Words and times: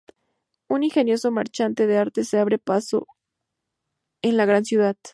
Un 0.67 0.81
ingenioso 0.83 1.29
marchante 1.29 1.85
de 1.85 1.99
arte 1.99 2.23
se 2.23 2.39
abre 2.39 2.57
paso 2.57 3.05
en 4.23 4.35
la 4.35 4.47
gran 4.47 4.65
ciudad. 4.65 4.97